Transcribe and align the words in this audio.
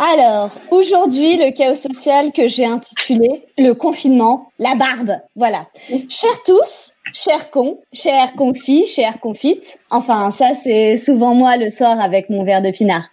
Alors, 0.00 0.50
aujourd'hui, 0.70 1.36
le 1.36 1.52
chaos 1.52 1.74
social 1.74 2.32
que 2.32 2.46
j'ai 2.48 2.64
intitulé 2.64 3.46
le 3.58 3.72
confinement, 3.72 4.50
la 4.58 4.74
barbe. 4.74 5.12
Voilà. 5.36 5.66
Chers 6.08 6.42
tous, 6.44 6.92
chers 7.12 7.50
cons, 7.50 7.78
chers 7.92 8.34
confis, 8.34 8.86
chers 8.86 9.20
confites. 9.20 9.78
Enfin, 9.90 10.30
ça, 10.30 10.50
c'est 10.54 10.96
souvent 10.96 11.34
moi 11.34 11.56
le 11.56 11.68
soir 11.70 12.00
avec 12.00 12.30
mon 12.30 12.44
verre 12.44 12.62
de 12.62 12.70
pinard. 12.70 13.08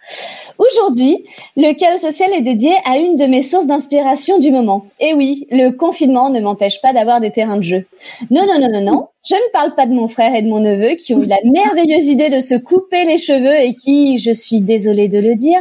Aujourd'hui, 0.58 1.24
le 1.56 1.72
chaos 1.74 1.98
social 1.98 2.32
est 2.32 2.40
dédié 2.40 2.72
à 2.84 2.96
une 2.96 3.16
de 3.16 3.26
mes 3.26 3.42
sources 3.42 3.66
d'inspiration 3.66 4.38
du 4.38 4.50
moment? 4.50 4.86
Et 5.00 5.14
oui, 5.14 5.46
le 5.50 5.70
confinement 5.70 6.30
ne 6.30 6.40
m'empêche 6.40 6.80
pas 6.80 6.92
d'avoir 6.92 7.20
des 7.20 7.30
terrains 7.30 7.56
de 7.56 7.62
jeu. 7.62 7.86
Non, 8.30 8.46
non, 8.46 8.58
non, 8.58 8.70
non, 8.70 8.80
non. 8.80 9.08
Je 9.28 9.34
ne 9.34 9.50
parle 9.52 9.74
pas 9.74 9.86
de 9.86 9.92
mon 9.92 10.06
frère 10.06 10.34
et 10.36 10.42
de 10.42 10.48
mon 10.48 10.60
neveu 10.60 10.90
qui 10.94 11.12
ont 11.12 11.22
eu 11.22 11.26
la 11.26 11.38
merveilleuse 11.44 12.06
idée 12.06 12.28
de 12.28 12.38
se 12.38 12.54
couper 12.54 13.04
les 13.04 13.18
cheveux 13.18 13.58
et 13.60 13.74
qui, 13.74 14.18
je 14.18 14.30
suis 14.30 14.60
désolée 14.60 15.08
de 15.08 15.18
le 15.18 15.34
dire, 15.34 15.60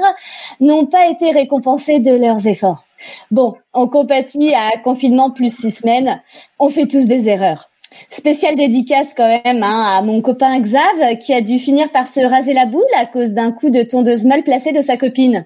n'ont 0.59 0.85
pas 0.85 1.07
été 1.07 1.31
récompensés 1.31 1.99
de 1.99 2.13
leurs 2.13 2.45
efforts. 2.45 2.83
Bon, 3.31 3.55
on 3.73 3.87
compatit 3.87 4.53
à 4.53 4.77
confinement 4.77 5.31
plus 5.31 5.55
six 5.55 5.71
semaines. 5.71 6.21
On 6.59 6.69
fait 6.69 6.85
tous 6.85 7.07
des 7.07 7.27
erreurs. 7.27 7.69
Spéciale 8.09 8.55
dédicace 8.55 9.13
quand 9.13 9.27
même 9.27 9.63
hein, 9.63 9.97
à 9.97 10.01
mon 10.03 10.21
copain 10.21 10.59
Xav 10.59 11.17
qui 11.19 11.33
a 11.33 11.41
dû 11.41 11.59
finir 11.59 11.91
par 11.91 12.07
se 12.07 12.19
raser 12.19 12.53
la 12.53 12.65
boule 12.65 12.83
à 12.95 13.05
cause 13.05 13.33
d'un 13.33 13.51
coup 13.51 13.69
de 13.69 13.83
tondeuse 13.83 14.25
mal 14.25 14.43
placé 14.43 14.71
de 14.71 14.81
sa 14.81 14.97
copine. 14.97 15.45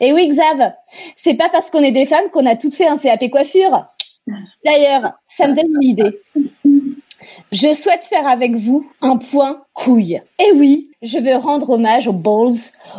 Et 0.00 0.12
oui 0.12 0.28
Xav, 0.28 0.72
c'est 1.16 1.34
pas 1.34 1.48
parce 1.48 1.70
qu'on 1.70 1.82
est 1.82 1.92
des 1.92 2.06
femmes 2.06 2.30
qu'on 2.32 2.46
a 2.46 2.56
toutes 2.56 2.74
fait 2.74 2.88
un 2.88 2.96
CAP 2.96 3.30
coiffure. 3.30 3.86
D'ailleurs, 4.64 5.12
ça 5.28 5.48
me 5.48 5.54
donne 5.54 5.72
une 5.82 5.88
idée. 5.88 6.20
Je 7.52 7.72
souhaite 7.72 8.04
faire 8.04 8.26
avec 8.26 8.54
vous 8.54 8.86
un 9.02 9.16
point 9.16 9.62
couille. 9.74 10.20
Et 10.38 10.52
oui, 10.52 10.90
je 11.02 11.18
veux 11.18 11.36
rendre 11.36 11.70
hommage 11.70 12.06
aux 12.08 12.12
balls, 12.12 12.52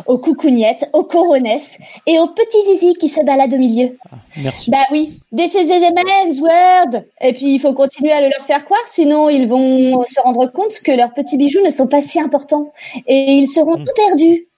aux 0.06 0.18
coucougnettes, 0.18 0.88
aux 0.92 1.04
coronesses 1.04 1.78
et 2.06 2.18
aux 2.18 2.28
petits 2.28 2.62
zizi 2.64 2.94
qui 2.94 3.08
se 3.08 3.22
baladent 3.22 3.54
au 3.54 3.58
milieu. 3.58 3.96
Merci. 4.42 4.70
Bah 4.70 4.84
oui, 4.90 5.20
this 5.36 5.54
is 5.54 5.68
the 5.68 6.40
word. 6.40 7.04
Et 7.20 7.32
puis 7.32 7.54
il 7.54 7.60
faut 7.60 7.72
continuer 7.74 8.12
à 8.12 8.20
le 8.20 8.28
leur 8.36 8.46
faire 8.46 8.64
croire, 8.64 8.80
sinon 8.86 9.28
ils 9.28 9.48
vont 9.48 10.04
se 10.04 10.20
rendre 10.20 10.46
compte 10.52 10.80
que 10.84 10.92
leurs 10.92 11.12
petits 11.12 11.38
bijoux 11.38 11.62
ne 11.64 11.70
sont 11.70 11.86
pas 11.86 12.00
si 12.02 12.20
importants 12.20 12.72
et 13.06 13.32
ils 13.32 13.48
seront 13.48 13.76
tout 13.76 13.92
perdus. 13.94 14.48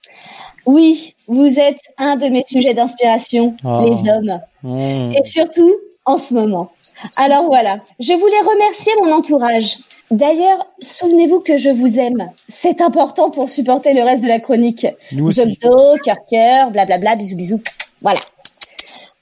Oui, 0.65 1.15
vous 1.27 1.59
êtes 1.59 1.79
un 1.97 2.15
de 2.15 2.25
mes 2.27 2.43
sujets 2.45 2.73
d'inspiration, 2.73 3.55
Ah. 3.63 3.83
les 3.85 4.09
hommes, 4.09 4.39
Mmh. 4.63 5.13
et 5.15 5.23
surtout 5.23 5.71
en 6.05 6.17
ce 6.17 6.33
moment. 6.33 6.71
Alors 7.17 7.45
voilà, 7.45 7.79
je 7.99 8.13
voulais 8.13 8.39
remercier 8.39 8.93
mon 9.03 9.11
entourage. 9.11 9.77
D'ailleurs, 10.11 10.67
souvenez-vous 10.81 11.39
que 11.39 11.57
je 11.57 11.69
vous 11.69 11.99
aime. 11.99 12.31
C'est 12.47 12.81
important 12.81 13.31
pour 13.31 13.49
supporter 13.49 13.93
le 13.93 14.03
reste 14.03 14.23
de 14.23 14.27
la 14.27 14.39
chronique. 14.39 14.87
Nous 15.11 15.27
aussi. 15.27 15.41
Zomto, 15.41 15.95
cœur 16.03 16.17
cœur, 16.29 16.71
blablabla, 16.71 17.15
bisous 17.15 17.35
bisous. 17.35 17.61
Voilà. 18.01 18.19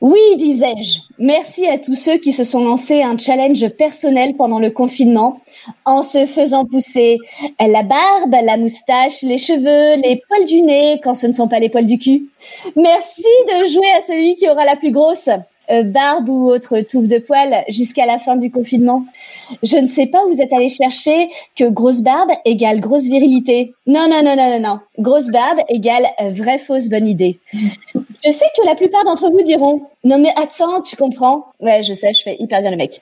Oui, 0.02 0.20
disais-je. 0.36 1.00
Merci 1.18 1.66
à 1.66 1.78
tous 1.78 1.96
ceux 1.96 2.18
qui 2.18 2.34
se 2.34 2.44
sont 2.44 2.66
lancés 2.66 3.02
un 3.02 3.18
challenge 3.18 3.66
personnel 3.70 4.36
pendant 4.36 4.60
le 4.60 4.70
confinement 4.70 5.40
en 5.86 6.04
se 6.04 6.26
faisant 6.26 6.66
pousser 6.66 7.20
la 7.58 7.84
barbe, 7.84 8.36
la 8.44 8.58
moustache, 8.58 9.22
les 9.22 9.38
cheveux, 9.38 10.02
les 10.04 10.22
poils 10.28 10.44
du 10.44 10.62
nez 10.62 11.00
quand 11.02 11.14
ce 11.14 11.28
ne 11.28 11.32
sont 11.32 11.48
pas 11.48 11.60
les 11.60 11.70
poils 11.70 11.86
du 11.86 11.98
cul. 12.00 12.28
Merci 12.76 13.24
de 13.48 13.70
jouer 13.70 13.92
à 13.98 14.02
celui 14.02 14.36
qui 14.36 14.50
aura 14.50 14.66
la 14.66 14.76
plus 14.76 14.92
grosse 14.92 15.30
euh, 15.72 15.84
barbe 15.84 16.30
ou 16.30 16.50
autre 16.50 16.80
touffe 16.82 17.08
de 17.08 17.18
poils 17.18 17.64
jusqu'à 17.70 18.06
la 18.06 18.20
fin 18.20 18.36
du 18.36 18.52
confinement. 18.52 19.06
Je 19.62 19.78
ne 19.78 19.88
sais 19.88 20.08
pas 20.08 20.24
où 20.26 20.32
vous 20.32 20.42
êtes 20.42 20.54
allé 20.54 20.70
chercher 20.70 21.30
que 21.56 21.66
grosse 21.66 22.02
barbe 22.02 22.32
égale 22.46 22.80
grosse 22.80 23.04
virilité. 23.04 23.74
Non, 23.88 24.08
non, 24.10 24.24
non, 24.24 24.36
non, 24.36 24.50
non, 24.50 24.60
non. 24.60 24.80
Grosse 25.00 25.30
barbe 25.30 25.60
égale 25.70 26.06
euh, 26.22 26.30
vraie 26.30 26.58
fausse 26.58 26.90
bonne 26.90 27.08
idée. 27.08 27.40
Je 28.26 28.32
sais 28.32 28.46
que 28.58 28.66
la 28.66 28.76
plupart 28.76 29.04
d'entre 29.04 29.30
vous 29.30 29.42
diront 29.42 29.82
non 30.06 30.18
mais 30.18 30.34
attends, 30.36 30.82
tu 30.82 30.98
comprends 30.98 31.46
Ouais, 31.62 31.82
je 31.82 31.94
sais, 31.94 32.14
je 32.14 32.24
fais 32.24 32.36
hyper 32.38 32.62
bien 32.62 32.72
le 32.72 32.78
mec. 32.78 33.02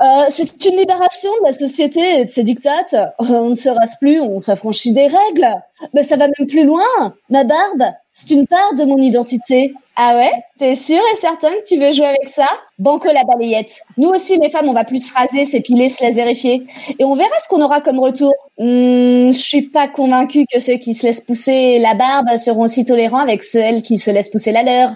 Euh, 0.00 0.24
c'est 0.28 0.64
une 0.64 0.76
libération 0.76 1.30
de 1.40 1.46
la 1.46 1.52
société 1.52 2.00
et 2.20 2.24
de 2.24 2.30
ses 2.30 2.42
dictates. 2.42 2.96
On 3.20 3.50
ne 3.50 3.54
se 3.54 3.68
rase 3.68 3.96
plus, 4.00 4.20
on 4.20 4.40
s'affranchit 4.40 4.92
des 4.92 5.06
règles. 5.06 5.48
Mais 5.94 6.02
ça 6.02 6.16
va 6.16 6.26
même 6.26 6.48
plus 6.48 6.64
loin. 6.64 6.82
Ma 7.30 7.44
barbe, 7.44 7.84
c'est 8.12 8.30
une 8.30 8.46
part 8.46 8.74
de 8.76 8.84
mon 8.84 8.98
identité. 8.98 9.74
Ah 9.96 10.16
ouais? 10.16 10.32
T'es 10.58 10.74
sûr 10.74 11.00
et 11.12 11.16
certain 11.16 11.50
que 11.50 11.64
tu 11.66 11.78
veux 11.78 11.92
jouer 11.92 12.06
avec 12.06 12.28
ça? 12.28 12.46
Banco 12.78 13.08
la 13.12 13.24
balayette. 13.24 13.82
Nous 13.98 14.08
aussi, 14.08 14.38
les 14.38 14.48
femmes, 14.48 14.68
on 14.68 14.72
va 14.72 14.84
plus 14.84 15.06
se 15.06 15.14
raser, 15.14 15.44
s'épiler, 15.44 15.88
se 15.90 16.02
laserifier. 16.02 16.66
Et 16.98 17.04
on 17.04 17.14
verra 17.14 17.34
ce 17.42 17.48
qu'on 17.48 17.60
aura 17.60 17.80
comme 17.80 17.98
retour. 17.98 18.32
Hmm, 18.58 19.30
je 19.30 19.38
suis 19.38 19.62
pas 19.62 19.88
convaincue 19.88 20.46
que 20.50 20.60
ceux 20.60 20.76
qui 20.78 20.94
se 20.94 21.06
laissent 21.06 21.20
pousser 21.20 21.78
la 21.78 21.94
barbe 21.94 22.28
seront 22.38 22.62
aussi 22.62 22.84
tolérants 22.84 23.18
avec 23.18 23.42
celles 23.42 23.82
qui 23.82 23.98
se 23.98 24.10
laissent 24.10 24.30
pousser 24.30 24.52
la 24.52 24.62
leur. 24.62 24.92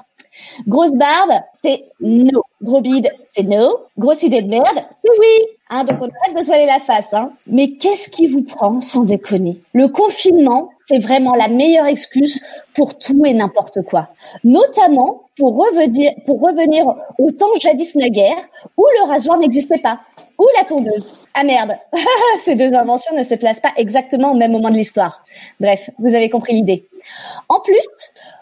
Grosse 0.66 0.92
barbe, 0.92 1.40
c'est 1.62 1.84
no. 2.00 2.42
Gros 2.62 2.80
bide, 2.80 3.10
c'est 3.30 3.44
no. 3.44 3.78
Grosse 3.98 4.22
idée 4.22 4.42
de 4.42 4.48
merde, 4.48 4.80
c'est 5.02 5.10
oui. 5.18 5.46
Hein, 5.70 5.84
donc 5.84 5.98
on 6.00 6.04
arrête 6.04 6.36
de 6.36 6.42
se 6.42 6.66
la 6.66 6.80
face. 6.80 7.08
Hein. 7.12 7.32
Mais 7.46 7.72
qu'est-ce 7.72 8.08
qui 8.08 8.28
vous 8.28 8.42
prend 8.42 8.80
sans 8.80 9.04
déconner? 9.04 9.60
Le 9.74 9.88
confinement, 9.88 10.70
c'est 10.88 10.98
vraiment 10.98 11.34
la 11.34 11.48
meilleure 11.48 11.86
excuse 11.86 12.41
pour 12.74 12.97
tout 12.98 13.24
et 13.26 13.34
n'importe 13.34 13.82
quoi. 13.82 14.08
Notamment 14.44 15.22
pour 15.36 15.56
revenir, 15.56 16.94
au 17.19 17.30
temps 17.30 17.54
jadis 17.60 17.97
naguère 17.97 18.36
où 18.76 18.86
le 19.00 19.08
rasoir 19.08 19.38
n'existait 19.38 19.78
pas. 19.78 20.00
Ou 20.38 20.47
la 20.58 20.64
tondeuse. 20.64 21.16
Ah 21.34 21.44
merde, 21.44 21.76
ces 22.44 22.54
deux 22.54 22.74
inventions 22.74 23.16
ne 23.16 23.22
se 23.22 23.34
placent 23.34 23.60
pas 23.60 23.72
exactement 23.76 24.32
au 24.32 24.34
même 24.34 24.52
moment 24.52 24.70
de 24.70 24.76
l'histoire. 24.76 25.24
Bref, 25.60 25.91
vous 25.98 26.14
avez 26.14 26.28
compris 26.28 26.52
l'idée. 26.52 26.86
En 27.48 27.60
plus, 27.60 27.88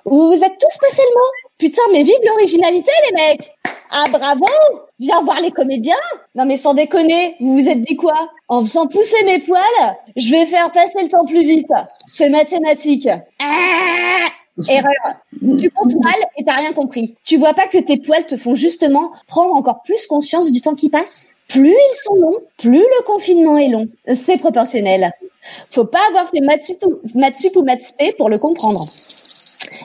vous 0.05 0.28
vous 0.28 0.44
êtes 0.44 0.59
tous 0.59 0.78
passé 0.78 1.03
le 1.03 1.15
mot. 1.15 1.44
Putain, 1.59 1.82
mais 1.92 2.03
vive 2.03 2.15
l'originalité, 2.25 2.91
les 3.10 3.15
mecs 3.16 3.53
Ah, 3.91 4.04
bravo 4.10 4.44
Viens 5.00 5.22
voir 5.22 5.41
les 5.41 5.50
comédiens 5.50 5.94
Non 6.34 6.47
mais 6.47 6.56
sans 6.56 6.75
déconner, 6.75 7.37
vous 7.41 7.54
vous 7.54 7.69
êtes 7.69 7.81
dit 7.81 7.97
quoi? 7.97 8.31
En 8.48 8.60
faisant 8.62 8.87
pousser 8.87 9.25
mes 9.25 9.38
poils, 9.41 9.62
je 10.16 10.31
vais 10.31 10.47
faire 10.47 10.70
passer 10.72 11.03
le 11.03 11.09
temps 11.09 11.25
plus 11.25 11.43
vite. 11.44 11.66
C'est 12.06 12.28
mathématique. 12.28 13.09
Ah 13.41 14.26
Erreur. 14.69 14.93
Tu 15.59 15.69
comptes 15.70 15.94
mal 15.97 16.14
et 16.37 16.44
t'as 16.44 16.54
rien 16.54 16.72
compris. 16.72 17.16
Tu 17.25 17.37
vois 17.37 17.54
pas 17.54 17.66
que 17.66 17.78
tes 17.78 17.98
poils 17.98 18.25
te 18.26 18.37
font 18.37 18.54
justement 18.54 19.10
prendre 19.26 19.53
encore 19.54 19.82
plus 19.82 20.06
conscience 20.06 20.53
du 20.53 20.60
temps 20.60 20.76
qui 20.76 20.91
passe? 20.91 21.34
Plus 21.48 21.70
ils 21.75 21.97
sont 22.03 22.14
longs, 22.14 22.38
plus 22.56 22.78
le 22.78 23.04
confinement 23.04 23.59
est 23.59 23.69
long. 23.69 23.88
C'est 24.14 24.37
proportionnel. 24.38 25.10
Faut 25.70 25.84
pas 25.84 25.98
avoir 26.09 26.31
fait 26.31 26.41
maths 26.41 26.62
sup 26.62 26.84
ou- 26.87 27.00
maths 27.19 27.37
sup 27.37 27.56
ou 27.56 27.62
maths 27.64 27.82
spé 27.82 28.12
pour 28.12 28.28
le 28.31 28.38
comprendre. 28.38 28.87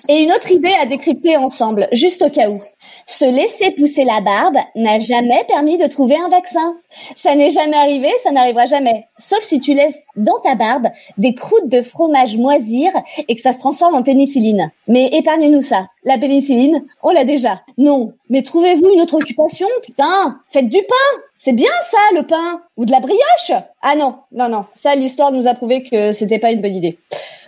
Et 0.08 0.24
une 0.24 0.32
autre 0.32 0.52
idée 0.52 0.74
à 0.82 0.86
décrypter 0.86 1.38
ensemble, 1.38 1.88
juste 1.92 2.22
au 2.22 2.30
cas 2.30 2.50
où. 2.50 2.62
Se 3.06 3.26
laisser 3.26 3.72
pousser 3.72 4.04
la 4.04 4.22
barbe 4.22 4.58
n'a 4.76 5.00
jamais 5.00 5.44
permis 5.48 5.78
de 5.78 5.88
trouver 5.88 6.16
un 6.16 6.30
vaccin. 6.30 6.78
Ça 7.16 7.36
n'est 7.36 7.50
jamais 7.50 7.78
arrivé, 7.78 8.10
ça 8.24 8.32
n'arrivera 8.32 8.66
jamais. 8.66 9.08
Sauf 9.18 9.42
si 9.42 9.60
tu 9.60 9.74
laisses 9.74 10.06
dans 10.16 10.40
ta 10.44 10.56
barbe 10.56 10.88
des 11.18 11.34
croûtes 11.34 11.68
de 11.68 11.82
fromage 11.82 12.38
moisir 12.38 12.92
et 13.28 13.36
que 13.36 13.42
ça 13.42 13.54
se 13.54 13.60
transforme 13.60 13.96
en 13.96 14.04
pénicilline. 14.04 14.72
Mais 14.88 15.08
épargne-nous 15.08 15.62
ça. 15.62 15.88
La 16.04 16.18
pénicilline, 16.18 16.86
on 17.04 17.12
l'a 17.12 17.26
déjà. 17.26 17.62
Non. 17.78 18.14
Mais 18.30 18.42
trouvez-vous 18.42 18.94
une 18.94 19.02
autre 19.02 19.16
occupation, 19.16 19.68
putain. 19.84 20.40
Faites 20.50 20.70
du 20.70 20.80
pain. 20.80 21.22
C'est 21.42 21.54
bien 21.54 21.72
ça, 21.82 21.98
le 22.16 22.24
pain. 22.24 22.62
Ou 22.76 22.84
de 22.84 22.92
la 22.92 23.00
brioche. 23.00 23.64
Ah 23.82 23.96
non, 23.96 24.18
non, 24.34 24.50
non. 24.50 24.66
Ça, 24.76 24.94
l'histoire 24.94 25.32
nous 25.32 25.48
a 25.48 25.54
prouvé 25.54 25.84
que 25.84 26.12
c'était 26.12 26.38
pas 26.38 26.52
une 26.52 26.62
bonne 26.62 26.76
idée. 26.76 27.00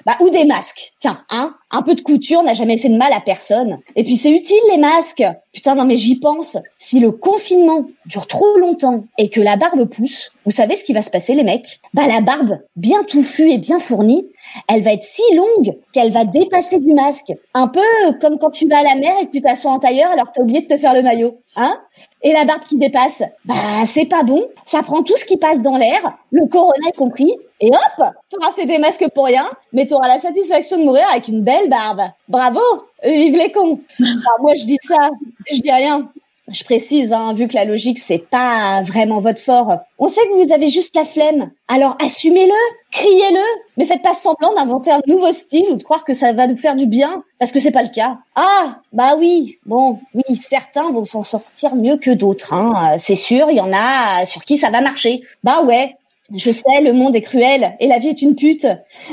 Bah, 0.05 0.15
ou 0.21 0.29
des 0.29 0.45
masques. 0.45 0.93
Tiens, 0.97 1.23
hein, 1.29 1.55
un 1.69 1.81
peu 1.81 1.93
de 1.93 2.01
couture 2.01 2.41
n'a 2.41 2.53
jamais 2.53 2.77
fait 2.77 2.87
de 2.87 2.95
mal 2.95 3.11
à 3.13 3.19
personne. 3.19 3.79
Et 3.97 4.03
puis 4.03 4.15
c'est 4.15 4.31
utile 4.31 4.57
les 4.71 4.77
masques. 4.77 5.23
Putain, 5.51 5.75
non 5.75 5.85
mais 5.85 5.97
j'y 5.97 6.19
pense. 6.19 6.57
Si 6.77 6.99
le 6.99 7.11
confinement 7.11 7.85
dure 8.05 8.27
trop 8.27 8.57
longtemps 8.57 9.03
et 9.17 9.29
que 9.29 9.41
la 9.41 9.57
barbe 9.57 9.85
pousse, 9.89 10.31
vous 10.45 10.51
savez 10.51 10.75
ce 10.75 10.85
qui 10.85 10.93
va 10.93 11.01
se 11.01 11.11
passer 11.11 11.35
les 11.35 11.43
mecs? 11.43 11.81
Bah 11.93 12.07
la 12.07 12.21
barbe, 12.21 12.59
bien 12.77 13.03
touffue 13.03 13.51
et 13.51 13.57
bien 13.57 13.79
fournie, 13.79 14.27
elle 14.67 14.81
va 14.81 14.93
être 14.93 15.03
si 15.03 15.23
longue 15.35 15.75
qu'elle 15.93 16.11
va 16.11 16.25
dépasser 16.25 16.79
du 16.79 16.93
masque. 16.93 17.33
Un 17.53 17.67
peu 17.67 17.81
comme 18.19 18.37
quand 18.39 18.51
tu 18.51 18.67
vas 18.67 18.79
à 18.79 18.83
la 18.83 18.95
mer 18.95 19.13
et 19.21 19.27
que 19.27 19.31
tu 19.31 19.41
t'assois 19.41 19.71
en 19.71 19.79
tailleur 19.79 20.11
alors 20.11 20.27
que 20.27 20.31
t'as 20.35 20.41
oublié 20.41 20.61
de 20.61 20.67
te 20.67 20.77
faire 20.77 20.93
le 20.93 21.01
maillot. 21.01 21.37
Hein 21.55 21.79
et 22.23 22.33
la 22.33 22.45
barbe 22.45 22.61
qui 22.67 22.77
dépasse, 22.77 23.23
bah 23.45 23.55
c'est 23.87 24.05
pas 24.05 24.23
bon. 24.23 24.45
Ça 24.63 24.83
prend 24.83 25.01
tout 25.01 25.17
ce 25.17 25.25
qui 25.25 25.37
passe 25.37 25.63
dans 25.63 25.77
l'air, 25.77 26.17
le 26.31 26.47
corona 26.47 26.87
y 26.87 26.95
compris, 26.95 27.33
et 27.59 27.69
hop, 27.69 28.05
t'auras 28.29 28.51
fait 28.53 28.65
des 28.65 28.77
masques 28.77 29.07
pour 29.13 29.25
rien, 29.25 29.49
mais 29.73 29.85
t'auras 29.85 30.07
la 30.07 30.19
satisfaction 30.19 30.77
de 30.77 30.83
mourir 30.83 31.05
avec 31.11 31.27
une 31.27 31.41
belle 31.41 31.69
barbe. 31.69 32.01
Bravo, 32.27 32.59
vive 33.03 33.35
les 33.35 33.51
cons. 33.51 33.79
Moi 33.99 34.53
je 34.55 34.65
dis 34.65 34.77
ça, 34.81 35.09
je 35.51 35.61
dis 35.61 35.71
rien. 35.71 36.09
Je 36.51 36.63
précise, 36.63 37.13
hein, 37.13 37.33
vu 37.33 37.47
que 37.47 37.55
la 37.55 37.65
logique 37.65 37.99
c'est 37.99 38.17
pas 38.29 38.81
vraiment 38.83 39.19
votre 39.19 39.41
fort. 39.41 39.77
On 39.99 40.07
sait 40.07 40.21
que 40.21 40.43
vous 40.43 40.53
avez 40.53 40.67
juste 40.67 40.95
la 40.95 41.05
flemme. 41.05 41.51
Alors 41.67 41.95
assumez-le, 42.03 42.53
criez-le, 42.91 43.43
mais 43.77 43.85
faites 43.85 44.01
pas 44.01 44.13
semblant 44.13 44.53
d'inventer 44.53 44.91
un 44.91 45.01
nouveau 45.07 45.31
style 45.31 45.65
ou 45.71 45.75
de 45.75 45.83
croire 45.83 46.03
que 46.03 46.13
ça 46.13 46.33
va 46.33 46.47
nous 46.47 46.57
faire 46.57 46.75
du 46.75 46.87
bien, 46.87 47.23
parce 47.39 47.51
que 47.51 47.59
c'est 47.59 47.71
pas 47.71 47.83
le 47.83 47.89
cas. 47.89 48.17
Ah, 48.35 48.79
bah 48.91 49.15
oui, 49.17 49.59
bon, 49.65 49.99
oui, 50.13 50.35
certains 50.35 50.91
vont 50.91 51.05
s'en 51.05 51.23
sortir 51.23 51.75
mieux 51.75 51.97
que 51.97 52.11
d'autres. 52.11 52.53
Hein. 52.53 52.97
C'est 52.99 53.15
sûr, 53.15 53.49
il 53.49 53.57
y 53.57 53.61
en 53.61 53.71
a 53.73 54.25
sur 54.25 54.43
qui 54.43 54.57
ça 54.57 54.69
va 54.69 54.81
marcher. 54.81 55.21
Bah 55.43 55.61
ouais, 55.61 55.95
je 56.35 56.51
sais, 56.51 56.81
le 56.81 56.93
monde 56.93 57.15
est 57.15 57.21
cruel 57.21 57.75
et 57.79 57.87
la 57.87 57.97
vie 57.97 58.09
est 58.09 58.21
une 58.21 58.35
pute. 58.35 58.67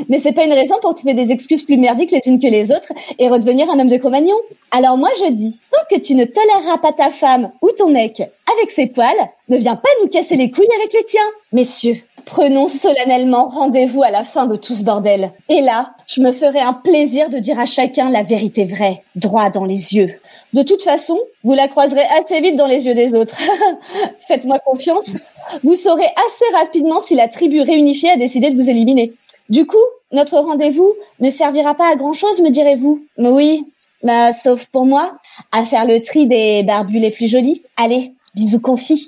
Mais 0.09 0.19
c'est 0.19 0.33
pas 0.33 0.45
une 0.45 0.53
raison 0.53 0.77
pour 0.81 0.95
trouver 0.95 1.15
des 1.15 1.33
excuses 1.33 1.65
plus 1.65 1.77
merdiques 1.77 2.11
les 2.11 2.21
unes 2.27 2.41
que 2.41 2.47
les 2.47 2.73
autres 2.73 2.93
et 3.19 3.29
redevenir 3.29 3.71
un 3.71 3.79
homme 3.79 3.89
de 3.89 3.97
Cro-Magnon. 3.97 4.37
Alors 4.71 4.97
moi 4.97 5.11
je 5.19 5.31
dis, 5.33 5.61
tant 5.71 5.97
que 5.97 6.01
tu 6.01 6.15
ne 6.15 6.25
toléreras 6.25 6.79
pas 6.79 6.93
ta 6.93 7.11
femme 7.11 7.51
ou 7.63 7.71
ton 7.71 7.91
mec 7.91 8.21
avec 8.21 8.71
ses 8.71 8.87
poils, 8.87 9.29
ne 9.49 9.57
viens 9.57 9.77
pas 9.77 9.89
nous 10.03 10.09
casser 10.09 10.37
les 10.37 10.51
couilles 10.51 10.69
avec 10.77 10.93
les 10.93 11.05
tiens. 11.05 11.21
Messieurs, 11.53 11.97
prenons 12.29 12.69
solennellement 12.69 13.49
rendez-vous 13.49 14.03
à 14.03 14.11
la 14.11 14.23
fin 14.23 14.45
de 14.45 14.55
tout 14.55 14.75
ce 14.75 14.85
bordel. 14.85 15.33
Et 15.49 15.63
là, 15.63 15.95
je 16.07 16.21
me 16.21 16.33
ferai 16.33 16.61
un 16.61 16.75
plaisir 16.75 17.31
de 17.31 17.39
dire 17.39 17.59
à 17.59 17.65
chacun 17.65 18.11
la 18.11 18.23
vérité 18.23 18.65
vraie, 18.65 19.03
droit 19.17 19.49
dans 19.49 19.65
les 19.65 19.95
yeux. 19.95 20.11
De 20.53 20.63
toute 20.63 20.83
façon, 20.83 21.19
vous 21.43 21.55
la 21.55 21.69
croiserez 21.69 22.05
assez 22.19 22.39
vite 22.41 22.57
dans 22.57 22.67
les 22.67 22.87
yeux 22.87 22.95
des 22.95 23.15
autres. 23.15 23.37
Faites-moi 24.29 24.59
confiance. 24.59 25.17
Vous 25.65 25.75
saurez 25.75 26.09
assez 26.27 26.45
rapidement 26.55 27.01
si 27.01 27.15
la 27.15 27.29
tribu 27.29 27.63
réunifiée 27.63 28.11
a 28.11 28.17
décidé 28.17 28.51
de 28.51 28.61
vous 28.61 28.69
éliminer. 28.69 29.15
Du 29.49 29.67
coup, 29.67 29.77
notre 30.13 30.39
rendez-vous 30.39 30.93
ne 31.21 31.31
servira 31.31 31.75
pas 31.75 31.91
à 31.91 31.97
grand-chose, 31.97 32.43
me 32.43 32.51
direz-vous. 32.51 33.07
Oui, 33.17 33.65
bah, 34.03 34.33
sauf 34.33 34.67
pour 34.67 34.85
moi, 34.85 35.19
à 35.51 35.65
faire 35.65 35.87
le 35.87 36.03
tri 36.03 36.27
des 36.27 36.63
barbus 36.63 36.99
les 36.99 37.11
plus 37.11 37.27
jolis. 37.27 37.63
Allez, 37.79 38.13
bisous 38.35 38.61
confis. 38.61 39.07